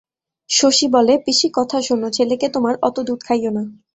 শশী 0.49 0.87
বলে, 0.87 1.13
পিসি 1.25 1.47
কথা 1.53 1.77
শোনো, 1.81 2.07
ছেলেকে 2.11 2.47
তোমার 2.49 2.75
অত 2.81 2.97
দুধ 3.07 3.19
খাইও 3.27 3.51
না। 3.51 3.63